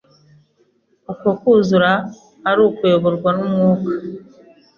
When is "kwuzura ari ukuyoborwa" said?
1.39-3.29